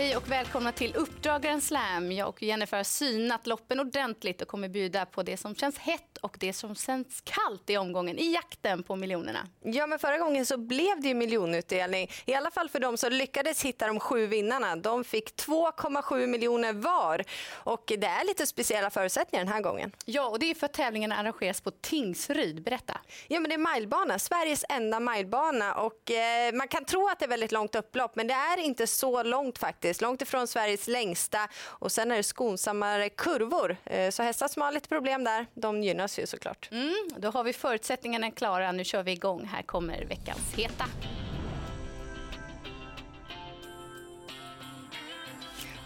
Hej 0.00 0.16
och 0.16 0.30
välkomna 0.30 0.72
till 0.72 0.96
Uppdragaren 0.96 1.60
Slam. 1.60 2.12
Jag 2.12 2.28
och 2.28 2.42
Jennifer 2.42 2.76
har 2.76 2.84
synat 2.84 3.46
loppen 3.46 3.80
ordentligt 3.80 4.42
och 4.42 4.48
kommer 4.48 4.68
bjuda 4.68 5.06
på 5.06 5.22
det 5.22 5.36
som 5.36 5.54
känns 5.54 5.78
hett 5.78 6.09
och 6.20 6.36
det 6.40 6.52
som 6.52 6.74
känns 6.74 7.20
kallt 7.24 7.70
i 7.70 7.76
omgången 7.76 8.18
i 8.18 8.32
jakten 8.32 8.82
på 8.82 8.96
miljonerna. 8.96 9.46
Ja, 9.62 9.86
men 9.86 9.98
förra 9.98 10.18
gången 10.18 10.46
så 10.46 10.56
blev 10.56 11.00
det 11.00 11.08
ju 11.08 11.14
miljonutdelning. 11.14 12.10
I 12.24 12.34
alla 12.34 12.50
fall 12.50 12.68
för 12.68 12.80
de 12.80 12.96
som 12.96 13.12
lyckades 13.12 13.64
hitta 13.64 13.86
de 13.86 14.00
sju 14.00 14.26
vinnarna. 14.26 14.76
De 14.76 15.04
fick 15.04 15.36
2,7 15.36 16.26
miljoner 16.26 16.72
var. 16.72 17.24
Och 17.52 17.84
det 17.86 18.06
är 18.06 18.26
lite 18.26 18.46
speciella 18.46 18.90
förutsättningar 18.90 19.44
den 19.44 19.54
här 19.54 19.60
gången. 19.60 19.92
Ja, 20.04 20.28
och 20.28 20.38
det 20.38 20.50
är 20.50 20.54
för 20.54 20.66
att 20.66 20.72
tävlingen 20.72 21.12
arrangeras 21.12 21.60
på 21.60 21.70
Tingsryd. 21.70 22.62
Berätta. 22.62 23.00
Ja, 23.28 23.40
men 23.40 23.48
det 23.48 23.54
är 23.54 23.74
milebana, 23.74 24.18
Sveriges 24.18 24.64
enda 24.68 25.00
milebana. 25.00 25.74
Och, 25.74 26.10
eh, 26.10 26.52
man 26.52 26.68
kan 26.68 26.84
tro 26.84 27.08
att 27.08 27.18
det 27.18 27.24
är 27.24 27.28
väldigt 27.28 27.52
långt 27.52 27.74
upplopp, 27.74 28.16
men 28.16 28.26
det 28.26 28.34
är 28.34 28.56
inte 28.58 28.86
så 28.86 29.22
långt 29.22 29.58
faktiskt. 29.58 30.00
Långt 30.00 30.22
ifrån 30.22 30.46
Sveriges 30.46 30.88
längsta. 30.88 31.48
Och 31.64 31.92
sen 31.92 32.10
är 32.10 32.16
det 32.16 32.22
skonsammare 32.22 33.08
kurvor. 33.08 33.76
Eh, 33.84 34.10
så 34.10 34.22
hästar 34.22 34.48
som 34.48 34.62
har 34.62 34.72
lite 34.72 34.88
problem 34.88 35.24
där, 35.24 35.46
de 35.54 35.82
gynnas 35.82 36.09
ju 36.18 36.26
såklart. 36.26 36.68
Mm, 36.72 37.08
då 37.16 37.30
har 37.30 37.44
vi 37.44 37.52
förutsättningarna 37.52 38.30
klara. 38.30 38.72
Nu 38.72 38.84
kör 38.84 39.02
vi 39.02 39.12
igång. 39.12 39.44
Här 39.44 39.62
kommer 39.62 40.04
veckans 40.04 40.54
heta. 40.56 40.84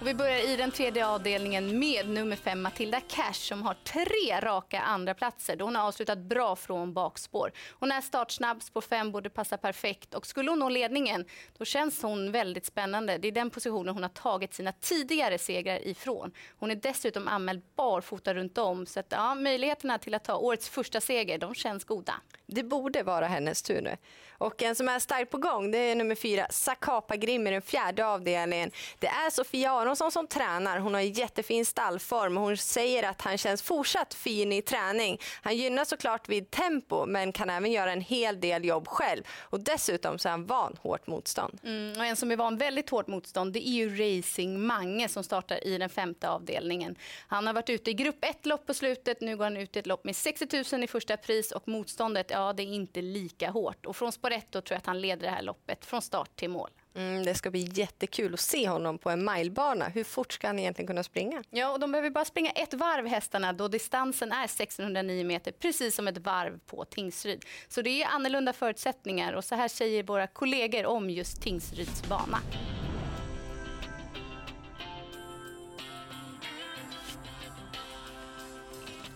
Och 0.05 0.09
vi 0.09 0.15
börjar 0.15 0.49
i 0.49 0.57
den 0.57 0.71
tredje 0.71 1.07
avdelningen 1.07 1.79
med 1.79 2.09
nummer 2.09 2.37
fem 2.37 2.63
Matilda 2.63 3.01
Cash 3.01 3.33
som 3.33 3.63
har 3.63 3.75
tre 3.85 4.41
raka 4.41 4.81
andra 4.81 5.15
platser 5.15 5.57
då 5.57 5.65
hon 5.65 5.77
har 5.77 5.89
avslutat 5.89 6.19
bra 6.19 6.57
från 6.57 6.93
bakspår. 6.93 7.53
Hon 7.71 7.93
är 7.93 8.01
startsnabb, 8.01 8.63
spår 8.63 8.81
fem 8.81 9.13
borde 9.13 9.31
passa 9.31 9.57
perfekt 9.57 10.15
och 10.15 10.27
skulle 10.27 10.51
hon 10.51 10.59
nå 10.59 10.69
ledningen 10.69 11.25
då 11.59 11.65
känns 11.65 12.03
hon 12.03 12.33
väldigt 12.33 12.67
spännande. 12.67 13.19
Det 13.19 13.29
är 13.29 13.33
den 13.33 13.51
positionen 13.51 13.95
hon 13.95 14.03
har 14.03 14.11
tagit 14.11 14.55
sina 14.55 14.73
tidigare 14.73 15.39
segrar 15.39 15.87
ifrån. 15.87 16.33
Hon 16.59 16.71
är 16.71 16.75
dessutom 16.75 17.29
anmäld 17.29 17.63
barfota 17.77 18.35
runt 18.35 18.59
om 18.59 18.87
så 18.87 19.01
att, 19.01 19.07
ja, 19.09 19.35
möjligheterna 19.35 19.99
till 19.99 20.15
att 20.15 20.25
ta 20.25 20.37
årets 20.37 20.69
första 20.69 21.01
seger 21.01 21.39
de 21.39 21.55
känns 21.55 21.85
goda. 21.85 22.15
Det 22.47 22.63
borde 22.63 23.03
vara 23.03 23.27
hennes 23.27 23.63
tur 23.63 23.83
nu. 23.83 23.97
Och 24.39 24.63
en 24.63 24.75
som 24.75 24.89
är 24.89 24.99
starkt 24.99 25.31
på 25.31 25.39
gång 25.39 25.71
det 25.71 25.79
är 25.79 25.95
nummer 25.95 26.15
fyra, 26.15 26.47
Sakapa 26.51 27.17
Grimm 27.17 27.47
i 27.47 27.51
den 27.51 27.63
fjärde 27.63 28.07
avdelningen. 28.07 28.71
Det 28.99 29.07
är 29.07 29.31
Sofia 29.31 29.75
Aronsson 29.95 30.13
som 30.13 30.27
tränar. 30.27 30.79
Hon 30.79 30.95
har 30.95 31.01
jättefin 31.01 31.67
stallform. 31.67 32.37
Hon 32.37 32.57
säger 32.57 33.03
att 33.03 33.23
han 33.23 33.39
känns 33.39 33.63
fortsatt 33.63 34.15
fin 34.15 34.53
i 34.53 34.63
träning. 34.63 35.21
Han 35.43 35.57
gynnas 35.57 35.89
såklart 35.89 36.29
vid 36.29 36.51
tempo 36.51 37.07
men 37.07 37.33
kan 37.33 37.51
även 37.51 37.73
göra 37.73 37.93
en 37.93 38.01
hel 38.01 38.41
del 38.41 38.65
jobb 38.65 38.89
själv. 38.89 39.23
Och 39.41 39.61
dessutom 39.61 40.19
så 40.19 40.29
är 40.29 40.31
han 40.31 40.47
van 40.47 40.77
hårt 40.81 41.07
motstånd. 41.07 41.61
Mm, 41.65 41.99
och 41.99 42.07
en 42.07 42.17
som 42.17 42.31
är 42.31 42.37
van 42.37 42.59
väldigt 42.59 42.91
hårt 42.91 43.07
motstånd 43.07 43.53
det 43.53 43.69
är 43.69 43.73
ju 43.73 44.19
Racing 44.19 44.67
Mange 44.67 45.09
som 45.09 45.25
startar 45.25 45.67
i 45.67 45.79
den 45.79 45.91
femte 45.91 46.29
avdelningen. 46.29 46.97
Han 47.29 47.47
har 47.47 47.55
varit 47.55 47.71
ute 47.71 47.91
i 47.91 47.95
grupp 47.95 48.25
1 48.25 48.47
lopp 48.47 48.67
på 48.67 48.75
slutet. 48.75 49.21
Nu 49.21 49.37
går 49.37 49.45
han 49.45 49.57
ut 49.57 49.77
i 49.77 49.79
ett 49.79 49.87
lopp 49.87 50.05
med 50.05 50.17
60 50.17 50.65
000 50.73 50.85
i 50.85 50.87
första 50.87 51.17
pris 51.17 51.53
och 51.53 51.69
motståndet 51.69 52.31
ja, 52.31 52.53
det 52.53 52.63
är 52.63 52.67
inte 52.67 53.03
lika 53.03 53.51
hårt. 53.51 53.87
Och 53.87 53.97
från 53.97 54.13
spår 54.13 54.31
1 54.31 54.51
tror 54.51 54.65
jag 54.69 54.77
att 54.77 54.87
han 54.87 55.01
leder 55.01 55.23
det 55.23 55.31
här 55.31 55.43
loppet 55.43 55.87
från 55.87 56.03
start 56.03 56.37
till 56.37 56.51
mål. 56.51 56.71
Mm, 56.97 57.25
det 57.25 57.35
ska 57.35 57.51
bli 57.51 57.69
jättekul 57.73 58.35
att 58.35 58.41
se 58.41 58.69
honom 58.69 58.99
på 58.99 59.11
en 59.11 59.25
milebana. 59.25 59.85
Hur 59.85 60.05
fort 60.05 60.33
ska 60.33 60.47
han 60.47 60.59
egentligen 60.59 60.87
kunna 60.87 61.03
springa? 61.03 61.43
Ja, 61.51 61.73
och 61.73 61.81
de 61.81 61.93
behöver 61.93 62.11
bara 62.11 62.25
springa 62.25 62.51
ett 62.51 62.75
varv 62.75 63.07
hästarna 63.07 63.53
då 63.53 63.69
distansen 63.69 64.33
är 64.33 64.45
1609 64.45 65.25
meter, 65.25 65.53
precis 65.53 65.95
som 65.95 66.09
ett 66.09 66.19
varv 66.19 66.59
på 66.67 66.85
Tingsryd. 66.85 67.45
Så 67.69 67.83
det 67.83 68.03
är 68.03 68.07
annorlunda 68.07 68.53
förutsättningar 68.53 69.33
och 69.33 69.45
så 69.45 69.55
här 69.55 69.69
säger 69.69 70.03
våra 70.03 70.27
kollegor 70.27 70.87
om 70.87 71.11
just 71.11 71.43
Tingsryds 71.43 72.09
bana. 72.09 72.39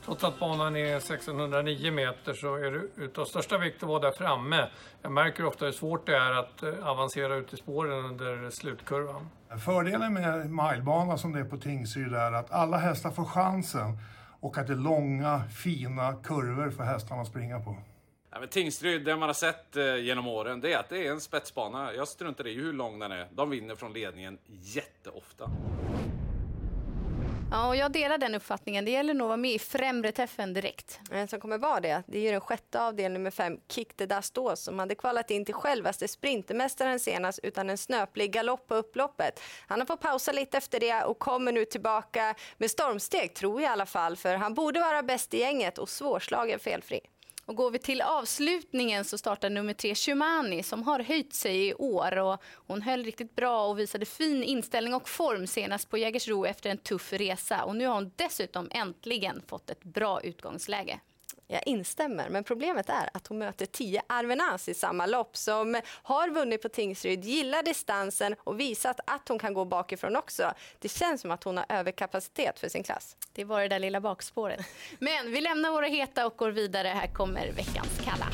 Trots 0.09 0.25
att 0.25 0.39
banan 0.39 0.77
är 0.77 0.97
1609 0.97 1.93
meter 1.93 2.35
så 2.35 2.55
är 2.55 2.71
det 2.71 3.03
utav 3.05 3.25
största 3.25 3.59
vikt 3.59 3.83
att 3.83 3.89
vara 3.89 3.99
där 3.99 4.11
framme. 4.11 4.69
Jag 5.03 5.13
märker 5.13 5.45
ofta 5.45 5.65
hur 5.65 5.73
svårt 5.73 6.07
det 6.07 6.17
är 6.17 6.31
att 6.31 6.63
eh, 6.63 6.89
avancera 6.89 7.35
ut 7.35 7.53
i 7.53 7.57
spåren 7.57 8.05
under 8.05 8.51
slutkurvan. 8.51 9.29
Fördelen 9.65 10.15
med 10.15 10.51
milebana 10.51 11.19
som 11.19 11.33
det 11.33 11.41
är 11.41 11.45
på 11.45 11.57
Tingsryd 11.57 12.15
är 12.15 12.33
att 12.33 12.51
alla 12.51 12.77
hästar 12.77 13.11
får 13.11 13.25
chansen 13.25 13.99
och 14.41 14.59
att 14.59 14.67
det 14.67 14.73
är 14.73 14.77
långa 14.77 15.43
fina 15.49 16.13
kurvor 16.25 16.71
för 16.71 16.85
hästarna 16.85 17.23
att 17.23 17.29
springa 17.29 17.61
på. 17.61 17.77
Ja, 18.31 18.41
men 18.41 18.49
Tingsryd, 18.49 19.05
det 19.05 19.17
man 19.17 19.29
har 19.29 19.35
sett 19.35 19.77
eh, 19.77 19.97
genom 19.97 20.27
åren, 20.27 20.61
det 20.61 20.73
är 20.73 20.79
att 20.79 20.89
det 20.89 21.07
är 21.07 21.11
en 21.11 21.21
spetsbana. 21.21 21.93
Jag 21.93 22.09
struntar 22.09 22.47
i 22.47 22.55
hur 22.55 22.73
lång 22.73 22.99
den 22.99 23.13
är. 23.13 23.29
De 23.33 23.51
vinner 23.51 23.75
från 23.75 23.93
ledningen 23.93 24.39
jätteofta. 24.47 25.51
Ja, 27.51 27.69
och 27.69 27.77
jag 27.77 27.93
delar 27.93 28.19
den 28.19 28.35
uppfattningen. 28.35 28.85
Det 28.85 28.91
gäller 28.91 29.15
nog 29.15 29.25
att 29.25 29.29
vara 29.29 29.37
med 29.37 29.51
i 29.51 29.59
främre 29.59 30.13
träffen 30.13 30.53
direkt. 30.55 31.01
En 31.11 31.29
som 31.29 31.41
kommer 31.41 31.59
vara 31.59 31.81
det, 31.81 32.03
det 32.07 32.19
är 32.19 32.23
ju 32.23 32.31
den 32.31 32.41
sjätte 32.41 32.81
avdelningen 32.81 33.13
nummer 33.13 33.31
fem, 33.31 33.59
Kick 33.69 33.97
the 33.97 34.07
Dust 34.07 34.39
Ås, 34.39 34.61
som 34.61 34.79
hade 34.79 34.95
kvalat 34.95 35.31
in 35.31 35.45
till 35.45 35.55
självaste 35.55 36.09
sprintermästaren 36.09 37.01
senast 37.01 37.41
utan 37.43 37.71
en 37.71 37.79
snöplig 37.79 38.33
galopp 38.33 38.69
på 38.69 38.75
upploppet. 38.75 39.41
Han 39.67 39.81
har 39.81 39.87
fått 39.87 40.01
pausa 40.01 40.33
lite 40.33 40.59
efter 40.59 40.81
det 40.81 41.05
och 41.05 41.19
kommer 41.19 41.53
nu 41.53 41.65
tillbaka 41.65 42.35
med 42.59 42.71
stormsteg, 42.71 43.35
tror 43.35 43.61
jag 43.61 43.69
i 43.69 43.73
alla 43.73 43.87
fall, 43.87 44.17
för 44.17 44.35
han 44.35 44.55
borde 44.55 44.81
vara 44.81 45.03
bäst 45.03 45.35
i 45.35 45.39
gänget 45.39 45.79
och 45.79 45.89
svårslagen 45.89 46.59
felfri. 46.59 47.01
Och 47.49 47.57
går 47.57 47.71
vi 47.71 47.79
till 47.79 48.03
avslutningen 48.03 49.05
så 49.05 49.19
startar 49.19 49.51
nummer 49.51 49.73
tre 49.73 49.95
Shumani 49.95 50.63
som 50.63 50.83
har 50.83 51.01
höjt 51.01 51.35
sig 51.35 51.69
i 51.69 51.75
år. 51.75 52.19
Och 52.19 52.43
hon 52.67 52.83
höll 52.83 53.05
riktigt 53.05 53.37
bra 53.37 53.67
och 53.67 53.79
visade 53.79 54.05
fin 54.05 54.43
inställning 54.43 54.95
och 54.95 55.09
form 55.09 55.47
senast 55.47 55.91
på 55.91 55.99
Jägersro 55.99 56.47
efter 56.47 56.71
en 56.71 56.79
tuff 56.79 57.13
resa. 57.13 57.65
Och 57.65 57.77
nu 57.77 57.87
har 57.87 57.95
hon 57.95 58.13
dessutom 58.17 58.69
äntligen 58.71 59.43
fått 59.47 59.71
ett 59.71 59.85
bra 59.85 60.21
utgångsläge. 60.21 61.01
Jag 61.51 61.63
instämmer, 61.67 62.29
men 62.29 62.45
problemet 62.45 62.89
är 62.89 63.11
att 63.15 63.27
hon 63.27 63.39
möter 63.39 63.67
10 63.67 64.03
Arvenas 64.07 64.69
i 64.69 64.75
samma 64.75 65.07
lopp 65.07 65.37
som 65.37 65.81
har 65.87 66.29
vunnit 66.29 66.63
på 66.63 66.69
Tingsryd, 66.69 67.25
gillar 67.25 67.63
distansen 67.63 68.35
och 68.45 68.61
visat 68.61 69.01
att 69.07 69.29
hon 69.29 69.39
kan 69.39 69.55
gå 69.55 69.65
bakifrån 69.65 70.17
också. 70.17 70.53
Det 70.79 70.89
känns 70.89 71.21
som 71.21 71.31
att 71.31 71.45
hon 71.45 71.57
har 71.57 71.67
överkapacitet 71.69 72.59
för 72.59 72.69
sin 72.69 72.83
klass. 72.83 73.17
Det 73.33 73.45
var 73.45 73.61
det 73.61 73.69
där 73.69 73.79
lilla 73.79 74.01
bakspåret. 74.01 74.61
Men 74.99 75.33
vi 75.33 75.41
lämnar 75.41 75.71
våra 75.71 75.87
heta 75.87 76.27
och 76.27 76.37
går 76.37 76.51
vidare. 76.51 76.89
Här 76.89 77.15
kommer 77.15 77.53
veckans 77.53 78.01
kalla. 78.05 78.27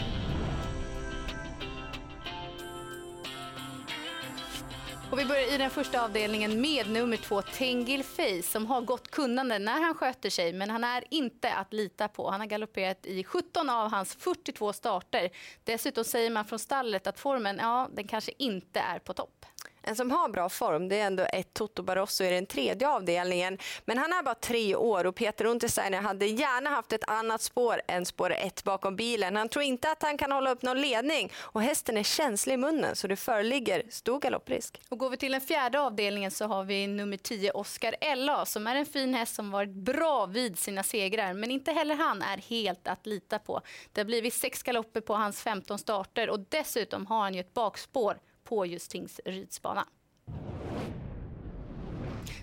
Och 5.15 5.21
vi 5.21 5.25
börjar 5.25 5.55
i 5.55 5.59
den 5.59 5.71
första 5.71 6.05
avdelningen 6.05 6.61
med 6.61 6.91
nummer 6.91 7.17
två, 7.17 7.43
Tengil 7.43 8.05
Face, 8.05 8.43
som 8.43 8.67
har 8.67 8.81
gott 8.81 9.11
kunnande 9.11 9.59
när 9.59 9.81
han 9.81 9.95
sköter 9.95 10.31
sig, 10.31 10.53
men 10.53 10.71
han 10.71 10.85
är 10.85 11.05
inte 11.11 11.55
att 11.55 11.73
lita 11.73 12.09
på. 12.09 12.31
Han 12.31 12.41
har 12.41 12.47
galopperat 12.47 13.07
i 13.07 13.25
17 13.25 13.71
av 13.71 13.91
hans 13.91 14.15
42 14.15 14.73
starter. 14.73 15.31
Dessutom 15.65 16.05
säger 16.05 16.31
man 16.31 16.45
från 16.45 16.59
stallet 16.59 17.07
att 17.07 17.19
formen, 17.19 17.59
ja, 17.59 17.89
den 17.93 18.07
kanske 18.07 18.33
inte 18.39 18.81
är 18.81 18.99
på 18.99 19.13
topp. 19.13 19.47
En 19.87 19.97
som 19.97 20.11
har 20.11 20.29
bra 20.29 20.49
form 20.49 20.89
det 20.89 21.01
är 21.01 21.07
ändå 21.07 21.27
ett 21.33 21.55
Toto 21.55 21.83
Barroso 21.83 22.25
i 22.25 22.31
den 22.31 22.47
tredje 22.47 22.89
avdelningen. 22.89 23.59
Men 23.85 23.99
han 23.99 24.13
är 24.13 24.23
bara 24.23 24.35
tre 24.35 24.77
år 24.77 25.07
och 25.07 25.15
Peter 25.15 25.45
Untersteiner 25.45 26.01
hade 26.01 26.27
gärna 26.27 26.71
haft 26.71 26.93
ett 26.93 27.09
annat 27.09 27.43
spår 27.43 27.81
än 27.89 28.07
spår 28.07 28.33
ett 28.33 28.65
bakom 28.65 28.97
bilen. 28.97 29.37
Han 29.37 29.49
tror 29.49 29.65
inte 29.65 29.91
att 29.91 30.03
han 30.03 30.19
kan 30.19 30.33
hålla 30.33 30.51
upp 30.51 30.63
någon 30.63 30.81
ledning 30.81 31.33
och 31.37 31.63
hästen 31.63 31.97
är 31.97 32.03
känslig 32.03 32.55
i 32.55 32.57
munnen 32.57 32.97
så 32.97 33.07
det 33.07 33.17
föreligger 33.17 33.83
stor 33.91 34.21
galopprisk. 34.21 34.83
Och 34.89 34.99
går 34.99 35.11
vi 35.11 35.17
till 35.17 35.33
den 35.33 35.41
fjärde 35.41 35.81
avdelningen 35.81 36.31
så 36.31 36.47
har 36.47 36.65
vi 36.65 36.87
nummer 36.87 37.17
10 37.17 37.51
Oscar 37.51 37.95
Ella 38.01 38.47
som 38.47 38.67
är 38.67 38.77
en 38.77 38.87
fin 38.87 39.15
häst 39.15 39.35
som 39.35 39.51
varit 39.51 39.75
bra 39.75 40.27
vid 40.27 40.59
sina 40.59 40.83
segrar 40.83 41.35
men 41.35 41.51
inte 41.51 41.73
heller 41.73 41.95
han 41.95 42.23
är 42.23 42.39
helt 42.39 42.89
att 42.89 43.07
lita 43.07 43.39
på. 43.39 43.61
Det 43.93 44.01
har 44.01 44.07
blivit 44.07 44.35
sex 44.35 44.63
galopper 44.63 45.01
på 45.01 45.15
hans 45.15 45.43
15 45.43 45.79
starter 45.79 46.31
och 46.31 46.41
dessutom 46.49 47.07
har 47.07 47.21
han 47.21 47.35
ju 47.35 47.41
ett 47.41 47.55
bakspår 47.55 48.19
på 48.45 48.67
just 48.67 48.91
Tingsryds 48.91 49.63
bana. 49.63 49.87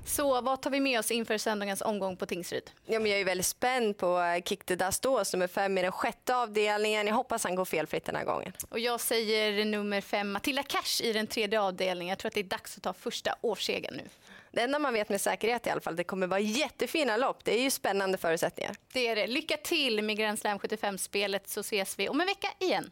Så 0.06 0.42
vad 0.42 0.62
tar 0.62 0.70
vi 0.70 0.80
med 0.80 1.00
oss 1.00 1.12
inför 1.12 1.38
söndagens 1.38 1.82
omgång 1.82 2.18
på 2.18 2.26
Tingsryd? 2.26 2.72
Ja, 2.86 3.00
men 3.00 3.12
jag 3.12 3.20
är 3.20 3.26
väldigt 3.26 3.46
spänd 3.46 3.98
på 3.98 4.42
Kick 4.46 4.66
the 4.66 4.76
Dust 4.76 5.06
Ås, 5.06 5.34
nummer 5.34 5.48
fem 5.48 5.78
i 5.78 5.82
den 5.82 5.92
sjätte 5.92 6.36
avdelningen. 6.36 7.08
Jag 7.08 7.16
hoppas 7.16 7.44
han 7.44 7.56
går 7.56 7.66
felfritt 7.66 8.06
den 8.06 8.16
här 8.16 8.26
gången. 8.26 8.54
Och 8.70 8.80
jag 8.80 9.00
säger 9.00 9.66
nummer 9.66 10.02
fem 10.02 10.32
Matilda 10.32 10.64
Cash 10.64 11.04
i 11.04 11.14
den 11.14 11.28
tredje 11.28 11.62
avdelningen. 11.62 12.10
Jag 12.10 12.20
tror 12.20 12.30
att 12.30 12.34
det 12.34 12.40
är 12.40 12.44
dags 12.44 12.78
att 12.78 12.84
ta 12.84 12.94
första 12.94 13.36
årssegern 13.42 13.96
nu. 13.96 14.04
Det 14.52 14.62
enda 14.62 14.80
man 14.80 14.94
vet 14.94 15.10
med 15.10 15.22
säkerhet 15.22 15.68
i 15.68 15.70
alla 15.70 15.82
fall, 15.82 15.96
det 15.96 16.04
kommer 16.04 16.28
vara 16.28 16.40
jättefina 16.40 17.18
lopp. 17.18 17.44
Det 17.44 17.60
är 17.60 17.64
ju 17.64 17.72
spännande 17.72 18.18
förutsättningar. 18.18 18.76
Det 18.94 19.08
är 19.08 19.16
det. 19.16 19.28
Lycka 19.28 19.58
till 19.58 20.04
med 20.04 20.18
Grand 20.18 20.40
Slam 20.40 20.58
75-spelet 20.58 21.50
så 21.50 21.60
ses 21.60 22.00
vi 22.00 22.10
om 22.10 22.22
en 22.22 22.28
vecka 22.28 22.48
igen. 22.60 22.92